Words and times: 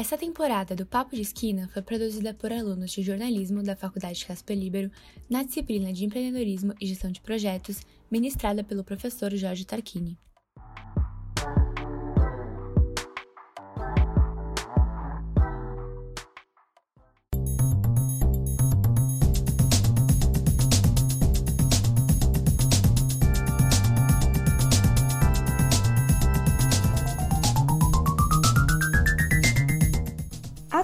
Essa 0.00 0.16
temporada 0.16 0.74
do 0.74 0.86
Papo 0.86 1.14
de 1.14 1.20
Esquina 1.20 1.68
foi 1.74 1.82
produzida 1.82 2.32
por 2.32 2.50
alunos 2.50 2.90
de 2.90 3.02
jornalismo 3.02 3.62
da 3.62 3.76
Faculdade 3.76 4.24
Casper 4.24 4.56
Libero 4.56 4.90
na 5.28 5.42
disciplina 5.42 5.92
de 5.92 6.06
empreendedorismo 6.06 6.72
e 6.80 6.86
gestão 6.86 7.12
de 7.12 7.20
projetos, 7.20 7.82
ministrada 8.10 8.64
pelo 8.64 8.82
professor 8.82 9.30
Jorge 9.36 9.66
Tarquini. 9.66 10.16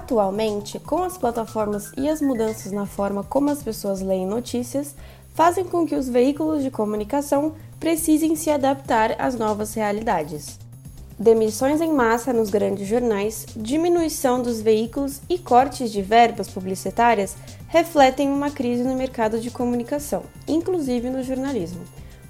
Atualmente, 0.07 0.79
com 0.79 1.03
as 1.03 1.19
plataformas 1.19 1.91
e 1.97 2.09
as 2.09 2.21
mudanças 2.21 2.71
na 2.71 2.87
forma 2.87 3.25
como 3.25 3.51
as 3.51 3.61
pessoas 3.61 4.01
leem 4.01 4.25
notícias, 4.25 4.95
fazem 5.35 5.65
com 5.65 5.85
que 5.85 5.97
os 5.97 6.09
veículos 6.09 6.63
de 6.63 6.71
comunicação 6.71 7.55
precisem 7.81 8.37
se 8.37 8.49
adaptar 8.49 9.17
às 9.19 9.35
novas 9.35 9.75
realidades. 9.75 10.61
Demissões 11.19 11.81
em 11.81 11.93
massa 11.93 12.33
nos 12.33 12.51
grandes 12.51 12.87
jornais, 12.87 13.47
diminuição 13.57 14.41
dos 14.41 14.61
veículos 14.61 15.21
e 15.29 15.39
cortes 15.39 15.91
de 15.91 16.03
verbas 16.03 16.49
publicitárias 16.49 17.37
refletem 17.67 18.31
uma 18.31 18.49
crise 18.49 18.85
no 18.85 18.95
mercado 18.95 19.41
de 19.41 19.51
comunicação, 19.51 20.23
inclusive 20.47 21.11
no 21.11 21.25
jornalismo. 21.25 21.81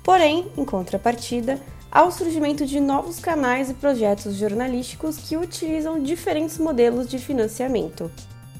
Porém, 0.02 0.50
em 0.56 0.64
contrapartida, 0.64 1.60
ao 1.90 2.10
surgimento 2.10 2.66
de 2.66 2.80
novos 2.80 3.18
canais 3.18 3.70
e 3.70 3.74
projetos 3.74 4.34
jornalísticos 4.34 5.16
que 5.18 5.36
utilizam 5.36 6.02
diferentes 6.02 6.58
modelos 6.58 7.08
de 7.08 7.18
financiamento. 7.18 8.10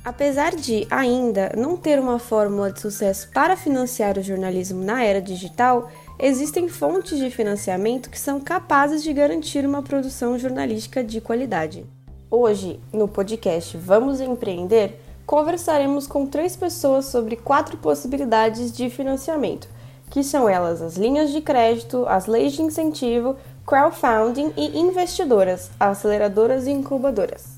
Apesar 0.05 0.55
de 0.55 0.87
ainda 0.89 1.53
não 1.57 1.77
ter 1.77 1.99
uma 1.99 2.19
fórmula 2.19 2.71
de 2.71 2.81
sucesso 2.81 3.29
para 3.35 3.57
financiar 3.57 4.17
o 4.17 4.23
jornalismo 4.23 4.85
na 4.85 5.03
era 5.03 5.21
digital, 5.21 5.91
existem 6.19 6.69
fontes 6.69 7.19
de 7.19 7.29
financiamento 7.29 8.09
que 8.09 8.19
são 8.19 8.41
capazes 8.41 9.03
de 9.03 9.13
garantir 9.13 9.67
uma 9.67 9.83
produção 9.83 10.39
jornalística 10.39 11.03
de 11.03 11.21
qualidade. 11.21 11.85
Hoje, 12.31 12.81
no 12.93 13.09
podcast 13.09 13.77
Vamos 13.77 14.21
Empreender, 14.21 15.01
conversaremos 15.27 16.07
com 16.07 16.25
três 16.25 16.55
pessoas 16.55 17.07
sobre 17.07 17.35
quatro 17.35 17.77
possibilidades 17.77 18.71
de 18.71 18.89
financiamento 18.89 19.69
que 20.11 20.23
são 20.23 20.49
elas 20.49 20.81
as 20.81 20.97
linhas 20.97 21.31
de 21.31 21.41
crédito, 21.41 22.05
as 22.09 22.27
leis 22.27 22.53
de 22.53 22.63
incentivo, 22.63 23.37
crowdfunding 23.67 24.53
e 24.57 24.79
investidoras, 24.79 25.71
aceleradoras 25.79 26.67
e 26.67 26.71
incubadoras. 26.71 27.57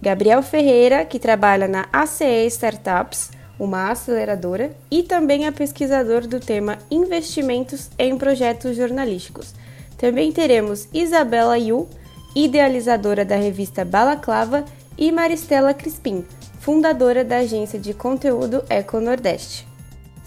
Gabriel 0.00 0.42
Ferreira, 0.42 1.04
que 1.04 1.18
trabalha 1.18 1.68
na 1.68 1.86
ACE 1.92 2.46
Startups, 2.46 3.30
uma 3.58 3.90
aceleradora, 3.90 4.70
e 4.90 5.02
também 5.02 5.46
é 5.46 5.50
pesquisador 5.50 6.26
do 6.26 6.40
tema 6.40 6.78
Investimentos 6.90 7.90
em 7.98 8.16
Projetos 8.16 8.74
Jornalísticos. 8.74 9.54
Também 9.98 10.32
teremos 10.32 10.88
Isabela 10.94 11.58
Yu, 11.58 11.86
idealizadora 12.34 13.24
da 13.24 13.36
revista 13.36 13.84
Balaclava, 13.84 14.64
e 14.96 15.12
Maristela 15.12 15.74
Crispim, 15.74 16.24
fundadora 16.60 17.24
da 17.24 17.38
agência 17.38 17.78
de 17.78 17.92
conteúdo 17.92 18.62
Eco 18.68 19.00
Nordeste. 19.00 19.69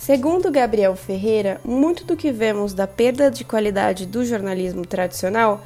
Segundo 0.06 0.52
Gabriel 0.52 0.98
Ferreira, 0.98 1.62
muito 1.64 2.04
do 2.04 2.18
que 2.18 2.30
vemos 2.30 2.74
da 2.74 2.86
perda 2.86 3.32
de 3.32 3.46
qualidade 3.46 4.06
do 4.06 4.26
jornalismo 4.26 4.86
tradicional 4.86 5.64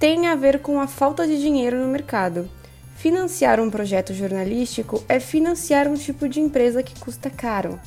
tem 0.00 0.26
a 0.26 0.34
ver 0.34 0.60
com 0.60 0.80
a 0.80 0.86
falta 0.86 1.26
de 1.26 1.38
dinheiro 1.38 1.76
no 1.76 1.88
mercado. 1.88 2.48
Financiar 2.96 3.60
um 3.60 3.68
projeto 3.68 4.14
jornalístico 4.14 5.04
é 5.06 5.20
financiar 5.20 5.86
um 5.86 5.96
tipo 5.96 6.26
de 6.30 6.40
empresa 6.40 6.82
que 6.82 6.98
custa 6.98 7.28
caro. 7.28 7.78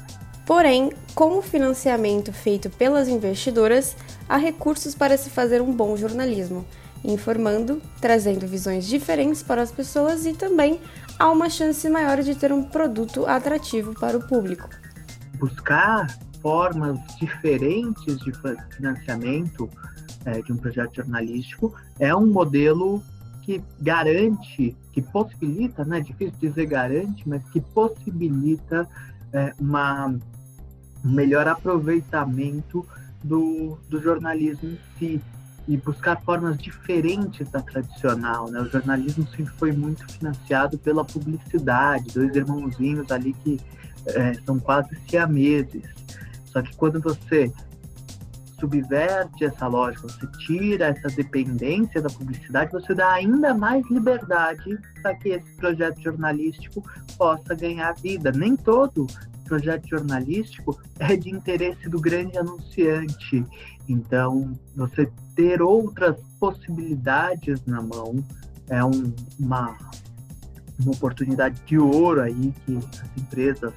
Porém, 0.46 0.92
com 1.16 1.36
o 1.40 1.42
financiamento 1.42 2.32
feito 2.32 2.70
pelas 2.70 3.08
investidoras, 3.08 3.96
há 4.30 4.38
recursos 4.38 4.94
para 4.94 5.18
se 5.18 5.32
fazer 5.32 5.64
um 5.64 5.74
bom 5.74 5.98
jornalismo, 5.98 6.64
informando, 7.04 7.82
trazendo 8.00 8.46
visões 8.46 8.86
diferentes 8.86 9.42
para 9.42 9.64
as 9.64 9.72
pessoas 9.72 10.28
e 10.28 10.34
também 10.34 10.80
há 11.18 11.32
uma 11.32 11.50
chance 11.50 11.90
maior 11.90 12.22
de 12.22 12.36
ter 12.36 12.54
um 12.54 12.62
produto 12.62 13.26
atrativo 13.26 14.00
para 14.00 14.16
o 14.16 14.28
público 14.28 14.70
buscar 15.40 16.08
formas 16.42 17.00
diferentes 17.18 18.18
de 18.20 18.32
financiamento 18.76 19.70
é, 20.26 20.42
de 20.42 20.52
um 20.52 20.58
projeto 20.58 20.98
jornalístico 20.98 21.74
é 22.00 22.16
um 22.16 22.28
modelo 22.28 23.02
que 23.44 23.64
garante, 23.80 24.76
que 24.92 25.02
possibilita, 25.02 25.86
né, 25.86 26.02
difícil 26.02 26.36
dizer 26.40 26.66
garante, 26.66 27.28
mas 27.28 27.42
que 27.52 27.62
possibilita 27.62 28.88
é, 29.32 29.54
uma, 29.58 30.08
um 31.04 31.12
melhor 31.12 31.48
aproveitamento 31.48 32.86
do, 33.24 33.78
do 33.90 34.02
jornalismo 34.02 34.70
em 34.70 34.80
si 35.00 35.22
e 35.68 35.78
buscar 35.78 36.22
formas 36.22 36.58
diferentes 36.58 37.50
da 37.50 37.62
tradicional. 37.62 38.50
Né? 38.50 38.62
O 38.62 38.70
jornalismo 38.70 39.28
sempre 39.28 39.54
foi 39.58 39.72
muito 39.72 40.06
financiado 40.12 40.78
pela 40.78 41.04
publicidade, 41.04 42.14
dois 42.14 42.36
irmãozinhos 42.36 43.12
ali 43.12 43.34
que 43.34 43.60
é, 44.16 44.34
são 44.46 44.60
quase 44.60 44.90
siameses. 45.08 45.84
Só 46.46 46.62
que 46.62 46.76
quando 46.76 47.00
você 47.02 47.52
subverte 48.60 49.46
essa 49.46 49.68
lógica, 49.68 50.08
você 50.08 50.28
tira 50.46 50.88
essa 50.88 51.08
dependência 51.10 52.02
da 52.02 52.10
publicidade, 52.10 52.72
você 52.72 52.94
dá 52.96 53.14
ainda 53.14 53.54
mais 53.54 53.88
liberdade 53.90 54.80
para 55.02 55.14
que 55.16 55.30
esse 55.30 55.56
projeto 55.56 56.02
jornalístico 56.02 56.84
possa 57.18 57.54
ganhar 57.54 57.94
vida. 57.94 58.32
Nem 58.32 58.56
todo 58.56 59.06
projeto 59.48 59.88
jornalístico 59.88 60.80
é 61.00 61.16
de 61.16 61.30
interesse 61.30 61.90
do 61.90 62.00
grande 62.00 62.38
anunciante. 62.38 63.46
Então, 63.88 64.54
você 64.76 65.10
ter 65.36 65.62
outras 65.62 66.18
possibilidades 66.40 67.66
na 67.66 67.82
mão 67.82 68.24
é 68.70 68.84
um, 68.84 69.14
uma, 69.40 69.78
uma 70.80 70.92
oportunidade 70.92 71.56
de 71.66 71.78
ouro 71.78 72.22
aí 72.22 72.54
que 72.66 72.78
as 72.78 73.18
empresas 73.18 73.74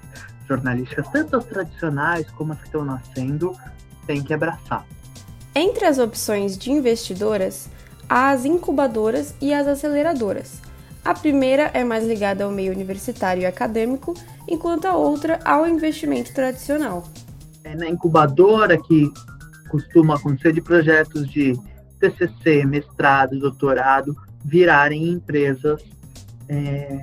jornalísticas, 0.49 1.09
tanto 1.09 1.37
as 1.37 1.44
tradicionais 1.44 2.31
como 2.31 2.53
as 2.53 2.59
que 2.59 2.66
estão 2.66 2.84
nascendo, 2.84 3.56
têm 4.06 4.22
que 4.22 4.34
abraçar. 4.34 4.84
Entre 5.55 5.84
as 5.84 5.99
opções 5.99 6.56
de 6.56 6.71
investidoras, 6.71 7.69
há 8.09 8.31
as 8.31 8.44
incubadoras 8.44 9.34
e 9.41 9.53
as 9.53 9.66
aceleradoras. 9.66 10.61
A 11.05 11.15
primeira 11.15 11.71
é 11.72 11.83
mais 11.83 12.06
ligada 12.06 12.44
ao 12.44 12.50
meio 12.50 12.72
universitário 12.72 13.43
e 13.43 13.47
acadêmico, 13.47 14.15
enquanto 14.47 14.84
a 14.84 14.94
outra 14.94 15.38
ao 15.44 15.67
investimento 15.67 16.34
tradicional. 16.34 17.05
É 17.65 17.75
na 17.75 17.88
incubadora 17.88 18.77
que 18.77 19.11
costuma 19.71 20.17
acontecer 20.17 20.53
de 20.53 20.61
projetos 20.61 21.28
de 21.31 21.59
TCC, 21.99 22.65
mestrado, 22.65 23.38
doutorado 23.38 24.15
virarem 24.44 25.09
empresas 25.09 25.82
é, 26.50 27.03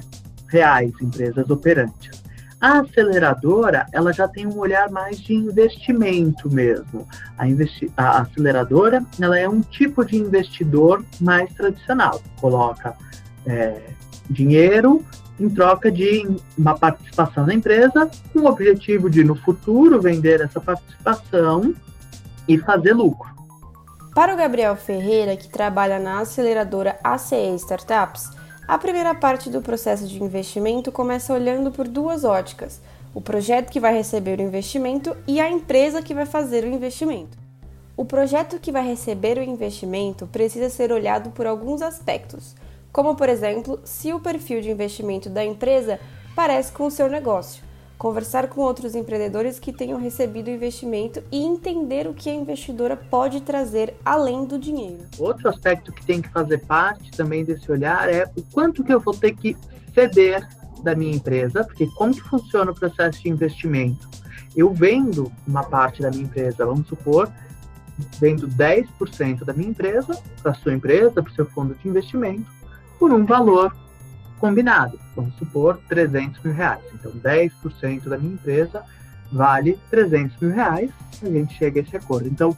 reais, 0.49 0.91
empresas 1.01 1.49
operantes. 1.49 2.21
A 2.59 2.79
aceleradora, 2.79 3.85
ela 3.93 4.11
já 4.11 4.27
tem 4.27 4.47
um 4.47 4.57
olhar 4.57 4.89
mais 4.89 5.19
de 5.19 5.33
investimento 5.33 6.49
mesmo. 6.49 7.07
A, 7.37 7.47
investi 7.47 7.91
a 7.95 8.21
aceleradora, 8.21 9.03
ela 9.21 9.37
é 9.37 9.47
um 9.47 9.61
tipo 9.61 10.03
de 10.03 10.17
investidor 10.17 11.05
mais 11.21 11.53
tradicional. 11.53 12.21
Coloca 12.41 12.95
é, 13.45 13.79
dinheiro 14.27 15.05
em 15.39 15.47
troca 15.49 15.91
de 15.91 16.27
uma 16.57 16.75
participação 16.75 17.45
na 17.45 17.53
empresa, 17.53 18.09
com 18.33 18.39
o 18.39 18.47
objetivo 18.47 19.07
de, 19.07 19.23
no 19.23 19.35
futuro, 19.35 20.01
vender 20.01 20.41
essa 20.41 20.59
participação 20.59 21.75
e 22.47 22.57
fazer 22.57 22.93
lucro. 22.93 23.29
Para 24.15 24.33
o 24.33 24.37
Gabriel 24.37 24.75
Ferreira, 24.75 25.37
que 25.37 25.47
trabalha 25.47 25.99
na 25.99 26.21
aceleradora 26.21 26.97
ACE 27.03 27.35
Startups, 27.57 28.31
a 28.67 28.77
primeira 28.77 29.15
parte 29.15 29.49
do 29.49 29.61
processo 29.61 30.05
de 30.05 30.21
investimento 30.21 30.91
começa 30.91 31.33
olhando 31.33 31.71
por 31.71 31.87
duas 31.87 32.25
óticas: 32.25 32.81
o 33.13 33.21
projeto 33.21 33.71
que 33.71 33.79
vai 33.79 33.93
receber 33.93 34.39
o 34.39 34.43
investimento 34.43 35.15
e 35.25 35.39
a 35.39 35.49
empresa 35.49 36.01
que 36.01 36.13
vai 36.13 36.25
fazer 36.25 36.65
o 36.65 36.67
investimento. 36.67 37.37
O 37.95 38.03
projeto 38.03 38.59
que 38.59 38.71
vai 38.71 38.85
receber 38.85 39.37
o 39.37 39.43
investimento 39.43 40.27
precisa 40.27 40.69
ser 40.69 40.91
olhado 40.91 41.31
por 41.31 41.47
alguns 41.47 41.81
aspectos, 41.81 42.55
como 42.91 43.15
por 43.15 43.29
exemplo, 43.29 43.79
se 43.85 44.11
o 44.13 44.19
perfil 44.19 44.61
de 44.61 44.69
investimento 44.69 45.29
da 45.29 45.45
empresa 45.45 45.99
parece 46.35 46.71
com 46.71 46.85
o 46.87 46.91
seu 46.91 47.09
negócio 47.09 47.66
conversar 47.97 48.47
com 48.47 48.61
outros 48.61 48.95
empreendedores 48.95 49.59
que 49.59 49.73
tenham 49.73 49.99
recebido 49.99 50.49
investimento 50.49 51.23
e 51.31 51.43
entender 51.43 52.07
o 52.07 52.13
que 52.13 52.29
a 52.29 52.33
investidora 52.33 52.95
pode 52.95 53.41
trazer 53.41 53.95
além 54.05 54.45
do 54.45 54.59
dinheiro. 54.59 55.03
Outro 55.17 55.49
aspecto 55.49 55.91
que 55.91 56.05
tem 56.05 56.21
que 56.21 56.29
fazer 56.29 56.59
parte 56.59 57.11
também 57.11 57.43
desse 57.43 57.71
olhar 57.71 58.07
é 58.07 58.29
o 58.37 58.43
quanto 58.51 58.83
que 58.83 58.93
eu 58.93 58.99
vou 58.99 59.13
ter 59.13 59.35
que 59.35 59.57
ceder 59.93 60.47
da 60.83 60.95
minha 60.95 61.15
empresa, 61.15 61.63
porque 61.63 61.87
como 61.87 62.13
que 62.13 62.21
funciona 62.21 62.71
o 62.71 62.75
processo 62.75 63.21
de 63.23 63.29
investimento? 63.29 64.07
Eu 64.55 64.71
vendo 64.73 65.31
uma 65.47 65.63
parte 65.63 66.01
da 66.01 66.11
minha 66.11 66.23
empresa, 66.23 66.65
vamos 66.65 66.87
supor, 66.87 67.31
vendo 68.19 68.47
10% 68.47 69.43
da 69.43 69.53
minha 69.53 69.69
empresa 69.69 70.19
para 70.41 70.53
sua 70.53 70.73
empresa, 70.73 71.21
para 71.21 71.31
o 71.31 71.35
seu 71.35 71.45
fundo 71.47 71.75
de 71.75 71.87
investimento, 71.87 72.45
por 72.99 73.11
um 73.11 73.25
valor 73.25 73.75
combinado. 74.37 74.99
Vamos 75.15 75.33
supor 75.35 75.79
300 75.87 76.41
mil 76.43 76.53
reais. 76.53 76.83
Então, 76.93 77.11
10% 77.11 78.09
da 78.09 78.17
minha 78.17 78.33
empresa 78.33 78.83
vale 79.31 79.79
300 79.89 80.37
mil 80.39 80.51
reais. 80.51 80.91
A 81.21 81.29
gente 81.29 81.53
chega 81.55 81.79
a 81.79 81.83
esse 81.83 81.97
acordo. 81.97 82.27
Então, 82.27 82.55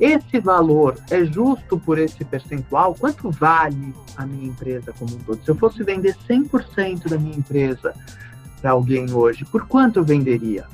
esse 0.00 0.40
valor 0.40 0.98
é 1.10 1.24
justo 1.24 1.78
por 1.78 1.98
esse 1.98 2.24
percentual? 2.24 2.94
Quanto 2.94 3.30
vale 3.30 3.94
a 4.16 4.26
minha 4.26 4.48
empresa 4.48 4.92
como 4.98 5.14
um 5.14 5.18
todo? 5.20 5.44
Se 5.44 5.50
eu 5.50 5.54
fosse 5.54 5.82
vender 5.84 6.16
100% 6.28 7.08
da 7.08 7.18
minha 7.18 7.36
empresa 7.36 7.94
para 8.60 8.72
alguém 8.72 9.12
hoje, 9.12 9.44
por 9.44 9.66
quanto 9.66 9.98
eu 9.98 10.04
venderia? 10.04 10.66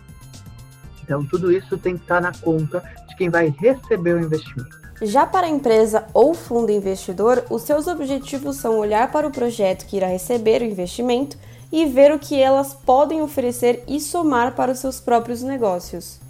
Então, 1.02 1.24
tudo 1.24 1.50
isso 1.50 1.76
tem 1.76 1.96
que 1.96 2.02
estar 2.02 2.20
na 2.20 2.32
conta 2.32 2.82
de 3.08 3.16
quem 3.16 3.30
vai 3.30 3.54
receber 3.58 4.14
o 4.14 4.20
investimento. 4.20 4.77
Já 5.00 5.26
para 5.26 5.46
a 5.46 5.50
empresa 5.50 6.06
ou 6.12 6.34
fundo 6.34 6.72
investidor, 6.72 7.44
os 7.50 7.62
seus 7.62 7.86
objetivos 7.86 8.56
são 8.56 8.78
olhar 8.78 9.12
para 9.12 9.26
o 9.26 9.30
projeto 9.30 9.86
que 9.86 9.96
irá 9.96 10.08
receber 10.08 10.62
o 10.62 10.64
investimento 10.64 11.36
e 11.70 11.86
ver 11.86 12.12
o 12.12 12.18
que 12.18 12.40
elas 12.40 12.74
podem 12.74 13.22
oferecer 13.22 13.84
e 13.86 14.00
somar 14.00 14.54
para 14.54 14.72
os 14.72 14.78
seus 14.78 15.00
próprios 15.00 15.42
negócios 15.42 16.20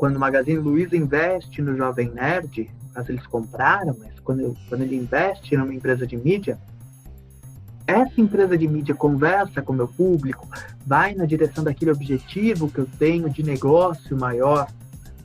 quando 0.00 0.16
o 0.16 0.18
Magazine 0.18 0.58
Luiza 0.58 0.96
investe 0.96 1.60
no 1.60 1.76
Jovem 1.76 2.08
Nerd, 2.08 2.70
mas 2.94 3.06
eles 3.10 3.26
compraram, 3.26 3.94
mas 3.98 4.18
quando, 4.20 4.56
quando 4.66 4.80
ele 4.80 4.96
investe 4.96 5.54
numa 5.58 5.74
empresa 5.74 6.06
de 6.06 6.16
mídia, 6.16 6.58
essa 7.86 8.18
empresa 8.18 8.56
de 8.56 8.66
mídia 8.66 8.94
conversa 8.94 9.60
com 9.60 9.74
o 9.74 9.76
meu 9.76 9.86
público, 9.86 10.48
vai 10.86 11.14
na 11.14 11.26
direção 11.26 11.62
daquele 11.62 11.90
objetivo 11.90 12.70
que 12.70 12.78
eu 12.78 12.88
tenho 12.98 13.28
de 13.28 13.42
negócio 13.42 14.16
maior 14.16 14.68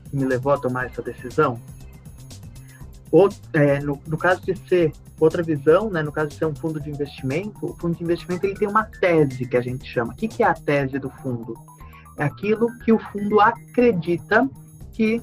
que 0.09 0.17
me 0.17 0.25
levou 0.25 0.51
a 0.51 0.57
tomar 0.57 0.87
essa 0.87 1.01
decisão? 1.01 1.57
É, 3.53 3.79
no, 3.79 4.01
no, 4.07 4.17
caso 4.17 4.41
de 4.41 4.57
ser 4.67 4.91
outra 5.19 5.41
visão, 5.41 5.89
né, 5.89 6.01
no 6.01 6.11
caso 6.11 6.29
de 6.29 6.35
ser 6.35 6.45
um 6.45 6.55
fundo 6.55 6.81
de 6.81 6.89
investimento, 6.89 7.65
o 7.65 7.75
fundo 7.75 7.95
de 7.95 8.03
investimento 8.03 8.45
ele 8.45 8.55
tem 8.55 8.67
uma 8.67 8.83
tese 8.83 9.45
que 9.45 9.55
a 9.55 9.61
gente 9.61 9.85
chama. 9.85 10.11
O 10.11 10.15
que, 10.15 10.27
que 10.27 10.43
é 10.43 10.47
a 10.47 10.53
tese 10.53 10.99
do 10.99 11.09
fundo? 11.09 11.53
É 12.17 12.23
aquilo 12.23 12.67
que 12.79 12.91
o 12.91 12.99
fundo 12.99 13.39
acredita 13.39 14.49
que 14.91 15.21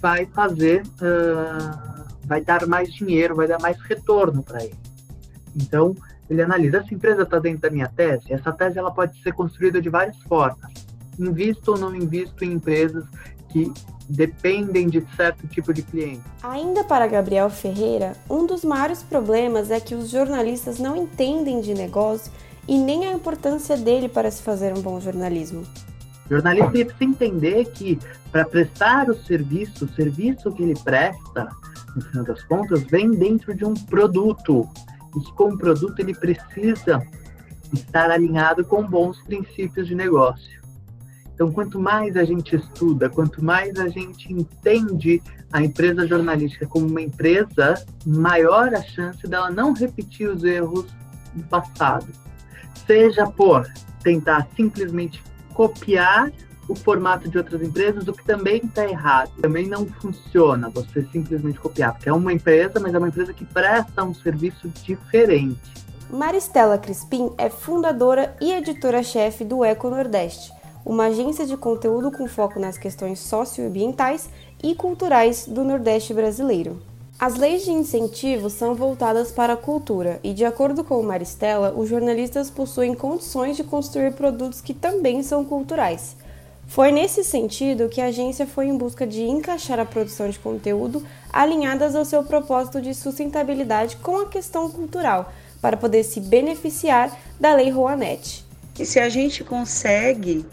vai 0.00 0.26
fazer, 0.26 0.82
uh, 0.82 2.04
vai 2.26 2.42
dar 2.42 2.66
mais 2.66 2.92
dinheiro, 2.92 3.34
vai 3.34 3.46
dar 3.46 3.60
mais 3.60 3.80
retorno 3.82 4.42
para 4.42 4.62
ele. 4.62 4.78
Então, 5.54 5.94
ele 6.28 6.42
analisa, 6.42 6.78
essa 6.78 6.94
empresa 6.94 7.22
está 7.22 7.38
dentro 7.38 7.62
da 7.62 7.70
minha 7.70 7.88
tese? 7.88 8.32
Essa 8.32 8.52
tese 8.52 8.78
ela 8.78 8.90
pode 8.90 9.20
ser 9.22 9.32
construída 9.32 9.80
de 9.80 9.88
várias 9.88 10.18
formas. 10.22 10.72
Invisto 11.18 11.72
ou 11.72 11.78
não 11.78 11.94
invisto 11.94 12.44
em 12.44 12.52
empresas 12.52 13.04
que 13.54 13.72
dependem 14.08 14.88
de 14.88 15.06
certo 15.16 15.46
tipo 15.46 15.72
de 15.72 15.82
cliente. 15.82 16.20
Ainda 16.42 16.82
para 16.82 17.06
Gabriel 17.06 17.48
Ferreira, 17.48 18.16
um 18.28 18.44
dos 18.44 18.64
maiores 18.64 19.02
problemas 19.02 19.70
é 19.70 19.78
que 19.78 19.94
os 19.94 20.10
jornalistas 20.10 20.80
não 20.80 20.96
entendem 20.96 21.60
de 21.60 21.72
negócio 21.72 22.32
e 22.66 22.76
nem 22.76 23.06
a 23.06 23.12
importância 23.12 23.76
dele 23.76 24.08
para 24.08 24.28
se 24.30 24.42
fazer 24.42 24.76
um 24.76 24.82
bom 24.82 25.00
jornalismo. 25.00 25.62
O 26.26 26.34
jornalista 26.34 26.70
precisa 26.70 27.04
entender 27.04 27.66
que, 27.66 27.98
para 28.32 28.44
prestar 28.44 29.08
o 29.08 29.14
serviço, 29.14 29.84
o 29.84 29.88
serviço 29.88 30.50
que 30.50 30.64
ele 30.64 30.74
presta, 30.82 31.48
no 31.94 32.02
final 32.02 32.24
das 32.24 32.42
contas, 32.44 32.82
vem 32.84 33.10
dentro 33.10 33.54
de 33.54 33.64
um 33.64 33.74
produto. 33.74 34.68
E 35.16 35.20
que, 35.20 35.32
com 35.34 35.50
o 35.50 35.58
produto, 35.58 36.00
ele 36.00 36.14
precisa 36.14 37.00
estar 37.72 38.10
alinhado 38.10 38.64
com 38.64 38.82
bons 38.82 39.22
princípios 39.22 39.86
de 39.86 39.94
negócio. 39.94 40.63
Então, 41.34 41.50
quanto 41.50 41.80
mais 41.80 42.16
a 42.16 42.24
gente 42.24 42.54
estuda, 42.54 43.10
quanto 43.10 43.44
mais 43.44 43.78
a 43.78 43.88
gente 43.88 44.32
entende 44.32 45.20
a 45.52 45.62
empresa 45.62 46.06
jornalística 46.06 46.66
como 46.66 46.86
uma 46.86 47.02
empresa, 47.02 47.74
maior 48.06 48.72
a 48.74 48.82
chance 48.82 49.26
dela 49.26 49.50
não 49.50 49.72
repetir 49.72 50.28
os 50.28 50.44
erros 50.44 50.86
do 51.34 51.42
passado. 51.44 52.06
Seja 52.86 53.26
por 53.26 53.66
tentar 54.02 54.46
simplesmente 54.56 55.22
copiar 55.52 56.30
o 56.68 56.74
formato 56.74 57.28
de 57.28 57.36
outras 57.36 57.60
empresas, 57.62 58.06
o 58.08 58.12
que 58.12 58.24
também 58.24 58.56
está 58.64 58.88
errado. 58.88 59.30
Também 59.40 59.66
não 59.66 59.86
funciona 59.86 60.70
você 60.70 61.02
simplesmente 61.12 61.58
copiar, 61.58 61.92
porque 61.92 62.08
é 62.08 62.12
uma 62.12 62.32
empresa, 62.32 62.80
mas 62.80 62.94
é 62.94 62.98
uma 62.98 63.08
empresa 63.08 63.32
que 63.32 63.44
presta 63.44 64.02
um 64.02 64.14
serviço 64.14 64.68
diferente. 64.68 65.60
Maristela 66.10 66.78
Crispim 66.78 67.30
é 67.36 67.50
fundadora 67.50 68.36
e 68.40 68.52
editora-chefe 68.52 69.44
do 69.44 69.64
Eco 69.64 69.90
Nordeste, 69.90 70.52
uma 70.84 71.06
agência 71.06 71.46
de 71.46 71.56
conteúdo 71.56 72.10
com 72.10 72.28
foco 72.28 72.60
nas 72.60 72.76
questões 72.76 73.18
socioambientais 73.20 74.28
e 74.62 74.74
culturais 74.74 75.46
do 75.46 75.64
Nordeste 75.64 76.12
brasileiro. 76.12 76.80
As 77.18 77.36
leis 77.36 77.64
de 77.64 77.70
incentivo 77.70 78.50
são 78.50 78.74
voltadas 78.74 79.30
para 79.30 79.52
a 79.52 79.56
cultura 79.56 80.18
e, 80.22 80.34
de 80.34 80.44
acordo 80.44 80.82
com 80.82 81.02
Maristela, 81.02 81.72
os 81.76 81.88
jornalistas 81.88 82.50
possuem 82.50 82.94
condições 82.94 83.56
de 83.56 83.62
construir 83.62 84.12
produtos 84.14 84.60
que 84.60 84.74
também 84.74 85.22
são 85.22 85.44
culturais. 85.44 86.16
Foi 86.66 86.90
nesse 86.90 87.22
sentido 87.22 87.88
que 87.88 88.00
a 88.00 88.06
agência 88.06 88.46
foi 88.46 88.66
em 88.66 88.76
busca 88.76 89.06
de 89.06 89.22
encaixar 89.22 89.78
a 89.78 89.84
produção 89.84 90.28
de 90.28 90.38
conteúdo 90.38 91.04
alinhadas 91.32 91.94
ao 91.94 92.04
seu 92.04 92.24
propósito 92.24 92.80
de 92.80 92.94
sustentabilidade 92.94 93.96
com 93.96 94.16
a 94.16 94.28
questão 94.28 94.68
cultural, 94.70 95.32
para 95.60 95.76
poder 95.76 96.02
se 96.02 96.20
beneficiar 96.20 97.16
da 97.38 97.54
Lei 97.54 97.70
Rouanet. 97.70 98.44
E 98.78 98.84
se 98.84 98.98
a 98.98 99.08
gente 99.08 99.44
consegue 99.44 100.44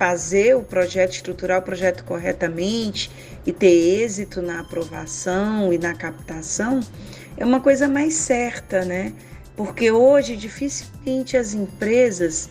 fazer 0.00 0.56
o 0.56 0.62
projeto, 0.62 1.12
estruturar 1.12 1.58
o 1.58 1.62
projeto 1.62 2.04
corretamente 2.04 3.10
e 3.44 3.52
ter 3.52 4.00
êxito 4.02 4.40
na 4.40 4.60
aprovação 4.60 5.70
e 5.74 5.76
na 5.76 5.92
captação, 5.92 6.80
é 7.36 7.44
uma 7.44 7.60
coisa 7.60 7.86
mais 7.86 8.14
certa, 8.14 8.82
né? 8.82 9.12
Porque 9.54 9.92
hoje 9.92 10.36
dificilmente 10.36 11.36
as 11.36 11.52
empresas 11.52 12.48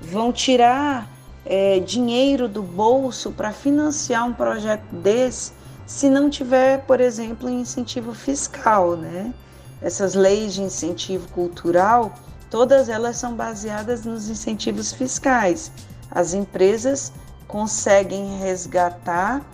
vão 0.00 0.32
tirar 0.32 1.06
é, 1.44 1.80
dinheiro 1.80 2.48
do 2.48 2.62
bolso 2.62 3.30
para 3.30 3.52
financiar 3.52 4.26
um 4.26 4.32
projeto 4.32 4.90
desse 4.94 5.52
se 5.86 6.08
não 6.08 6.30
tiver, 6.30 6.78
por 6.86 6.98
exemplo, 7.02 7.46
um 7.50 7.60
incentivo 7.60 8.14
fiscal, 8.14 8.96
né? 8.96 9.34
Essas 9.82 10.14
leis 10.14 10.54
de 10.54 10.62
incentivo 10.62 11.28
cultural, 11.28 12.14
todas 12.50 12.88
elas 12.88 13.18
são 13.18 13.34
baseadas 13.34 14.02
nos 14.06 14.30
incentivos 14.30 14.94
fiscais 14.94 15.70
as 16.10 16.34
empresas 16.34 17.12
conseguem 17.46 18.38
resgatar 18.38 19.44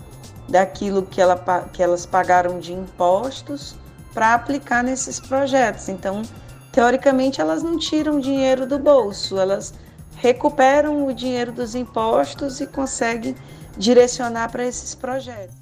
daquilo 0.48 1.02
que, 1.02 1.20
ela, 1.20 1.36
que 1.72 1.82
elas 1.82 2.04
pagaram 2.04 2.58
de 2.58 2.72
impostos 2.72 3.76
para 4.12 4.34
aplicar 4.34 4.82
nesses 4.82 5.18
projetos. 5.20 5.88
Então, 5.88 6.22
teoricamente, 6.70 7.40
elas 7.40 7.62
não 7.62 7.78
tiram 7.78 8.20
dinheiro 8.20 8.66
do 8.66 8.78
bolso, 8.78 9.38
elas 9.38 9.72
recuperam 10.16 11.06
o 11.06 11.12
dinheiro 11.12 11.52
dos 11.52 11.74
impostos 11.74 12.60
e 12.60 12.66
conseguem 12.66 13.34
direcionar 13.76 14.50
para 14.50 14.64
esses 14.64 14.94
projetos. 14.94 15.56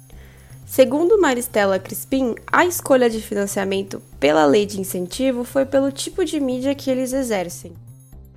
Segundo 0.65 1.19
Maristela 1.19 1.79
Crispim, 1.79 2.35
a 2.51 2.65
escolha 2.65 3.09
de 3.09 3.21
financiamento 3.21 4.01
pela 4.19 4.45
lei 4.45 4.65
de 4.65 4.79
incentivo 4.79 5.43
foi 5.43 5.65
pelo 5.65 5.91
tipo 5.91 6.23
de 6.23 6.39
mídia 6.39 6.73
que 6.73 6.89
eles 6.89 7.11
exercem 7.11 7.73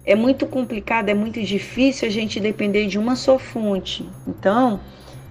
é 0.04 0.14
muito 0.14 0.46
complicado, 0.46 1.08
é 1.08 1.14
muito 1.14 1.42
difícil 1.42 2.06
a 2.06 2.10
gente 2.10 2.38
depender 2.38 2.86
de 2.86 2.98
uma 2.98 3.16
só 3.16 3.38
fonte. 3.38 4.06
Então, 4.26 4.80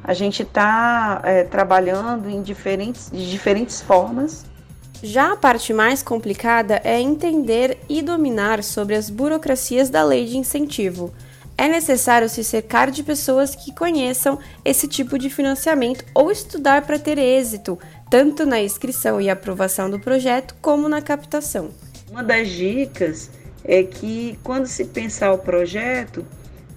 a 0.04 0.14
gente 0.14 0.42
está 0.42 1.22
é, 1.24 1.44
trabalhando 1.44 2.30
em 2.30 2.42
diferentes, 2.42 3.10
de 3.12 3.30
diferentes 3.30 3.82
formas. 3.82 4.46
Já 5.02 5.34
a 5.34 5.38
parte 5.38 5.74
mais 5.74 6.02
complicada 6.02 6.82
é 6.84 7.00
entender 7.00 7.78
e 7.88 8.02
dominar 8.02 8.64
sobre 8.64 8.96
as 8.96 9.10
burocracias 9.10 9.90
da 9.90 10.04
lei 10.04 10.26
de 10.26 10.38
incentivo. 10.38 11.14
É 11.56 11.68
necessário 11.68 12.28
se 12.28 12.44
cercar 12.44 12.90
de 12.90 13.04
pessoas 13.04 13.54
que 13.54 13.76
conheçam 13.76 14.40
esse 14.66 14.88
tipo 14.88 15.20
de 15.20 15.30
financiamento 15.30 16.04
ou 16.16 16.32
estudar 16.32 16.82
para 16.82 16.98
ter 16.98 17.20
êxito, 17.20 17.78
tanto 18.10 18.44
na 18.46 18.60
inscrição 18.60 19.22
e 19.22 19.30
aprovação 19.30 19.90
do 19.90 20.00
projeto 20.00 20.56
como 20.62 20.90
na 20.90 21.02
captação. 21.02 21.70
Uma 22.10 22.24
das 22.24 22.50
dicas 22.50 23.30
é 23.64 23.84
que 23.84 24.38
quando 24.44 24.68
se 24.68 24.86
pensar 24.86 25.32
o 25.32 25.38
projeto, 25.38 26.26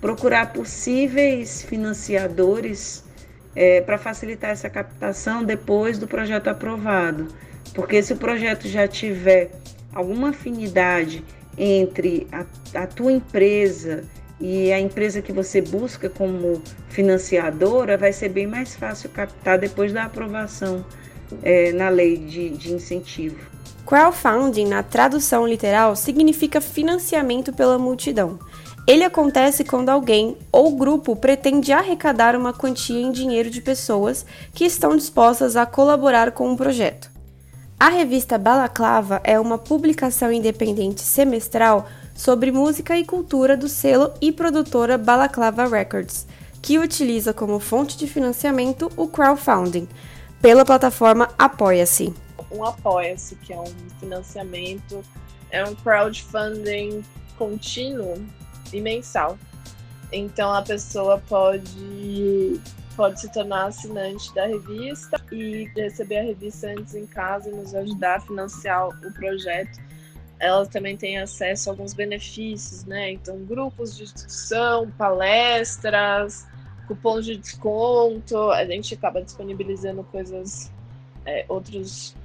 procurar 0.00 0.52
possíveis 0.52 1.62
financiadores 1.62 3.04
é, 3.54 3.80
para 3.80 3.98
facilitar 3.98 4.50
essa 4.50 4.68
captação 4.68 5.42
depois 5.42 5.98
do 5.98 6.06
projeto 6.06 6.48
aprovado. 6.48 7.28
Porque 7.74 8.02
se 8.02 8.12
o 8.12 8.16
projeto 8.16 8.68
já 8.68 8.86
tiver 8.86 9.50
alguma 9.92 10.28
afinidade 10.30 11.24
entre 11.58 12.26
a, 12.30 12.44
a 12.82 12.86
tua 12.86 13.12
empresa 13.12 14.04
e 14.38 14.70
a 14.70 14.78
empresa 14.78 15.22
que 15.22 15.32
você 15.32 15.62
busca 15.62 16.10
como 16.10 16.62
financiadora, 16.90 17.96
vai 17.96 18.12
ser 18.12 18.28
bem 18.28 18.46
mais 18.46 18.76
fácil 18.76 19.08
captar 19.10 19.58
depois 19.58 19.92
da 19.92 20.04
aprovação 20.04 20.84
é, 21.42 21.72
na 21.72 21.88
lei 21.88 22.18
de, 22.18 22.50
de 22.50 22.72
incentivo. 22.72 23.55
Crowdfunding, 23.86 24.66
na 24.66 24.82
tradução 24.82 25.46
literal, 25.46 25.94
significa 25.94 26.60
financiamento 26.60 27.52
pela 27.52 27.78
multidão. 27.78 28.36
Ele 28.84 29.04
acontece 29.04 29.62
quando 29.62 29.90
alguém 29.90 30.36
ou 30.50 30.76
grupo 30.76 31.14
pretende 31.14 31.72
arrecadar 31.72 32.34
uma 32.34 32.52
quantia 32.52 33.00
em 33.00 33.12
dinheiro 33.12 33.48
de 33.48 33.60
pessoas 33.60 34.26
que 34.52 34.64
estão 34.64 34.96
dispostas 34.96 35.54
a 35.54 35.64
colaborar 35.64 36.32
com 36.32 36.50
um 36.50 36.56
projeto. 36.56 37.10
A 37.78 37.88
revista 37.88 38.36
Balaclava 38.36 39.20
é 39.22 39.38
uma 39.38 39.56
publicação 39.56 40.32
independente 40.32 41.02
semestral 41.02 41.86
sobre 42.14 42.50
música 42.50 42.98
e 42.98 43.04
cultura 43.04 43.56
do 43.56 43.68
selo 43.68 44.12
e 44.20 44.32
produtora 44.32 44.98
Balaclava 44.98 45.66
Records, 45.66 46.26
que 46.60 46.78
utiliza 46.78 47.32
como 47.32 47.60
fonte 47.60 47.96
de 47.96 48.08
financiamento 48.08 48.90
o 48.96 49.06
crowdfunding 49.06 49.86
pela 50.40 50.64
plataforma 50.64 51.28
Apoia-se. 51.38 52.25
Um 52.50 52.64
Apoia-se, 52.64 53.36
que 53.36 53.52
é 53.52 53.58
um 53.58 53.90
financiamento, 54.00 55.02
é 55.50 55.64
um 55.64 55.74
crowdfunding 55.74 57.04
contínuo 57.36 58.24
e 58.72 58.80
mensal. 58.80 59.38
Então 60.12 60.52
a 60.52 60.62
pessoa 60.62 61.18
pode 61.28 62.60
pode 62.96 63.20
se 63.20 63.30
tornar 63.30 63.66
assinante 63.66 64.34
da 64.34 64.46
revista 64.46 65.22
e 65.30 65.70
receber 65.76 66.18
a 66.18 66.22
revista 66.22 66.68
antes 66.68 66.94
em 66.94 67.06
casa 67.06 67.50
e 67.50 67.52
nos 67.52 67.74
ajudar 67.74 68.16
a 68.16 68.20
financiar 68.20 68.88
o 68.88 69.12
projeto. 69.12 69.78
Ela 70.40 70.66
também 70.66 70.96
tem 70.96 71.18
acesso 71.18 71.68
a 71.68 71.72
alguns 71.72 71.92
benefícios, 71.92 72.84
né? 72.84 73.12
Então, 73.12 73.38
grupos 73.44 73.96
de 73.96 74.04
discussão, 74.04 74.90
palestras, 74.92 76.46
cupons 76.86 77.26
de 77.26 77.36
desconto. 77.36 78.50
A 78.50 78.64
gente 78.64 78.94
acaba 78.94 79.20
disponibilizando 79.22 80.02
coisas, 80.04 80.72
é, 81.26 81.44
outros, 81.48 82.15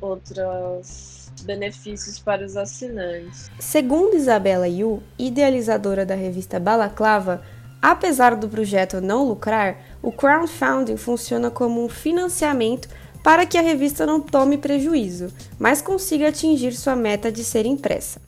outros 0.00 1.30
benefícios 1.42 2.18
para 2.18 2.44
os 2.44 2.56
assinantes. 2.56 3.50
Segundo 3.58 4.14
Isabela 4.14 4.68
Yu, 4.68 5.02
idealizadora 5.18 6.04
da 6.04 6.14
revista 6.14 6.60
Balaclava, 6.60 7.42
Apesar 7.82 8.36
do 8.36 8.46
projeto 8.46 9.00
não 9.00 9.24
lucrar, 9.24 9.78
o 10.02 10.12
crowdfunding 10.12 10.98
funciona 10.98 11.50
como 11.50 11.82
um 11.82 11.88
financiamento 11.88 12.88
para 13.22 13.46
que 13.46 13.56
a 13.56 13.62
revista 13.62 14.04
não 14.04 14.20
tome 14.20 14.58
prejuízo, 14.58 15.32
mas 15.58 15.80
consiga 15.80 16.28
atingir 16.28 16.72
sua 16.72 16.94
meta 16.94 17.32
de 17.32 17.42
ser 17.42 17.64
impressa. 17.64 18.20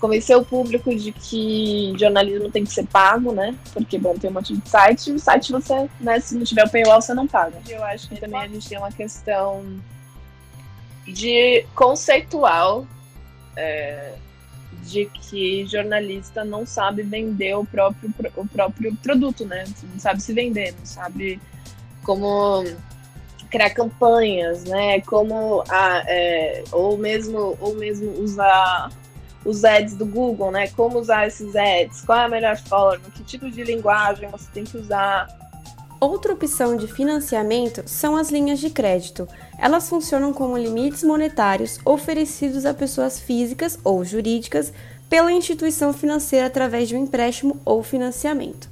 Convencer 0.00 0.36
o 0.36 0.44
público 0.44 0.94
de 0.94 1.12
que 1.12 1.94
jornalismo 1.96 2.50
tem 2.50 2.64
que 2.64 2.72
ser 2.72 2.86
pago, 2.86 3.32
né? 3.32 3.54
Porque, 3.72 3.96
bom, 3.96 4.14
tem 4.14 4.28
um 4.28 4.34
monte 4.34 4.56
de 4.56 4.68
site, 4.68 5.10
e 5.10 5.14
o 5.14 5.18
site 5.18 5.52
você, 5.52 5.88
né, 6.00 6.20
se 6.20 6.34
não 6.34 6.44
tiver 6.44 6.64
o 6.64 6.70
paywall, 6.70 7.00
você 7.00 7.14
não 7.14 7.26
paga. 7.26 7.56
Eu 7.68 7.82
acho 7.84 8.08
que 8.08 8.20
também 8.20 8.40
a 8.40 8.48
gente 8.48 8.68
tem 8.68 8.76
uma 8.76 8.92
questão 8.92 9.64
de 11.06 11.64
conceitual 11.74 12.86
é, 13.56 14.14
de 14.82 15.06
que 15.06 15.66
jornalista 15.66 16.44
não 16.44 16.66
sabe 16.66 17.02
vender 17.02 17.54
o 17.54 17.64
próprio, 17.64 18.12
o 18.36 18.46
próprio 18.46 18.94
produto, 18.96 19.44
né? 19.44 19.64
Não 19.92 19.98
sabe 19.98 20.22
se 20.22 20.32
vender, 20.32 20.74
não 20.78 20.86
sabe 20.86 21.40
como 22.02 22.64
criar 23.50 23.70
campanhas, 23.70 24.64
né? 24.64 25.00
Como 25.02 25.64
a, 25.68 26.02
é, 26.06 26.64
ou 26.72 26.96
mesmo 26.96 27.56
ou 27.60 27.74
mesmo 27.74 28.10
usar 28.20 28.90
os 29.44 29.64
ads 29.64 29.96
do 29.96 30.04
Google, 30.04 30.50
né? 30.50 30.68
Como 30.68 30.98
usar 30.98 31.26
esses 31.26 31.54
ads? 31.54 32.02
Qual 32.02 32.18
é 32.18 32.24
a 32.24 32.28
melhor 32.28 32.56
forma? 32.56 33.04
Que 33.10 33.22
tipo 33.22 33.50
de 33.50 33.62
linguagem 33.62 34.28
você 34.30 34.48
tem 34.52 34.64
que 34.64 34.76
usar? 34.76 35.28
Outra 36.08 36.34
opção 36.34 36.76
de 36.76 36.86
financiamento 36.86 37.82
são 37.84 38.14
as 38.14 38.30
linhas 38.30 38.60
de 38.60 38.70
crédito. 38.70 39.26
Elas 39.58 39.88
funcionam 39.88 40.32
como 40.32 40.56
limites 40.56 41.02
monetários 41.02 41.80
oferecidos 41.84 42.64
a 42.64 42.72
pessoas 42.72 43.18
físicas 43.18 43.76
ou 43.82 44.04
jurídicas 44.04 44.72
pela 45.10 45.32
instituição 45.32 45.92
financeira 45.92 46.46
através 46.46 46.88
de 46.88 46.94
um 46.94 47.02
empréstimo 47.02 47.60
ou 47.64 47.82
financiamento. 47.82 48.70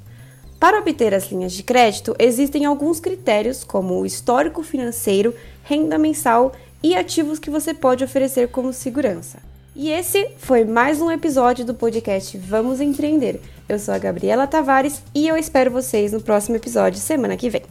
Para 0.61 0.79
obter 0.79 1.13
as 1.13 1.29
linhas 1.29 1.53
de 1.53 1.65
crédito, 1.65 2.15
existem 2.21 2.67
alguns 2.67 3.01
critérios, 3.01 3.65
como 3.65 3.99
o 3.99 4.07
histórico 4.07 4.63
financeiro, 4.63 5.35
renda 5.65 5.99
mensal 5.99 6.53
e 6.81 6.95
ativos 6.95 7.41
que 7.41 7.51
você 7.51 7.75
pode 7.75 8.05
oferecer 8.05 8.47
como 8.47 8.73
segurança. 8.73 9.41
E 9.77 9.91
esse 9.91 10.31
foi 10.39 10.65
mais 10.65 11.01
um 11.01 11.11
episódio 11.11 11.65
do 11.65 11.75
podcast 11.75 12.39
Vamos 12.39 12.81
Empreender. 12.81 13.41
Eu 13.69 13.77
sou 13.77 13.93
a 13.93 13.99
Gabriela 13.99 14.47
Tavares 14.47 15.03
e 15.13 15.27
eu 15.27 15.37
espero 15.37 15.69
vocês 15.69 16.13
no 16.13 16.21
próximo 16.21 16.55
episódio 16.55 17.01
semana 17.01 17.37
que 17.37 17.51
vem. 17.51 17.63